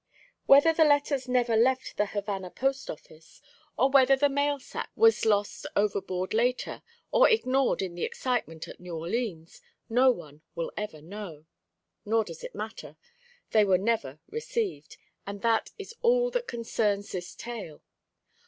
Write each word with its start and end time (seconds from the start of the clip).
Whether 0.47 0.73
the 0.73 0.83
letters 0.83 1.27
never 1.29 1.55
left 1.55 1.95
the 1.97 2.07
Havana 2.07 2.49
post 2.49 2.89
office, 2.89 3.39
or 3.77 3.87
whether 3.91 4.15
the 4.15 4.29
mail 4.29 4.57
sack 4.57 4.89
was 4.95 5.25
lost 5.27 5.67
overboard 5.75 6.33
later, 6.33 6.81
or 7.11 7.29
ignored 7.29 7.83
in 7.83 7.93
the 7.93 8.03
excitement 8.03 8.67
at 8.67 8.79
New 8.79 8.97
Orleans, 8.97 9.61
no 9.89 10.09
one 10.09 10.41
will 10.55 10.71
ever 10.75 11.03
know. 11.03 11.45
Nor 12.03 12.23
does 12.23 12.43
it 12.43 12.55
matter; 12.55 12.97
they 13.51 13.63
were 13.63 13.77
never 13.77 14.19
received, 14.31 14.97
and 15.27 15.43
that 15.43 15.69
is 15.77 15.93
all 16.01 16.31
that 16.31 16.47
concerns 16.47 17.11
this 17.11 17.35
tale. 17.35 17.83